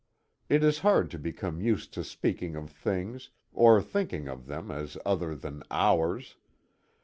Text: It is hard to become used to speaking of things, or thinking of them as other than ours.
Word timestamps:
It 0.49 0.63
is 0.63 0.79
hard 0.79 1.11
to 1.11 1.19
become 1.19 1.61
used 1.61 1.93
to 1.93 2.03
speaking 2.03 2.55
of 2.55 2.71
things, 2.71 3.29
or 3.53 3.83
thinking 3.83 4.27
of 4.27 4.47
them 4.47 4.71
as 4.71 4.97
other 5.05 5.35
than 5.35 5.61
ours. 5.69 6.37